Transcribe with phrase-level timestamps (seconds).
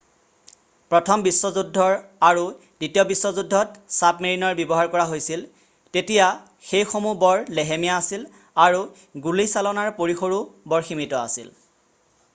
[0.91, 1.97] প্ৰথম বিশ্বযুদ্ধৰ
[2.29, 5.43] আৰু দ্বিতীয় বিশ্বযুদ্ধত ছাবমেৰিনৰ ব্যৱহাৰ কৰা হৈছিল
[5.97, 6.25] তেতিয়া
[6.71, 8.23] সেইসমূহ্হ বৰ লেহেমীয়া আছিল
[8.67, 8.81] আৰু
[9.27, 10.41] গুলীচালনাৰ পৰিসৰো
[10.75, 11.53] বৰ সীমিত আছিল